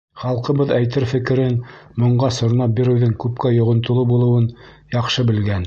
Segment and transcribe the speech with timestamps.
[0.19, 1.57] Халҡыбыҙ әйтер фекерен
[2.05, 4.51] моңға сорнап биреүҙең күпкә йоғонтоло булыуын
[4.99, 5.57] яҡшы белгән.